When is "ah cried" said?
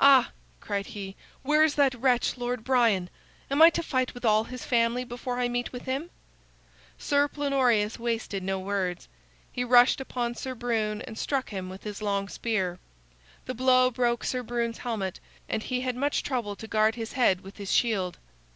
0.00-0.86